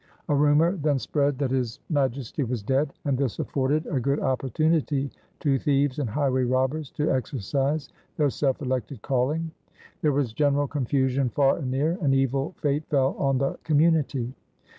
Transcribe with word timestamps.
A 0.29 0.35
rumour 0.35 0.77
then 0.77 0.97
spread 0.97 1.37
that 1.37 1.51
His 1.51 1.79
Majesty 1.91 2.43
was 2.43 2.63
dead, 2.63 2.91
and 3.05 3.15
this 3.15 3.37
afforded 3.37 3.85
a 3.85 3.99
good 3.99 4.19
opportunity 4.19 5.11
to 5.41 5.59
thieves 5.59 5.99
and 5.99 6.09
highway 6.09 6.43
robbers 6.43 6.89
to 6.93 7.11
exercise 7.11 7.87
their 8.17 8.29
self^elected 8.29 9.03
calling. 9.03 9.51
There 10.01 10.11
was 10.11 10.33
general 10.33 10.65
confusion 10.67 11.29
far 11.29 11.57
and 11.57 11.69
near, 11.69 11.99
and 12.01 12.15
evil 12.15 12.55
fate 12.57 12.87
fell 12.89 13.15
on 13.19 13.37
the 13.37 13.59
com 13.63 13.77
munity. 13.77 14.33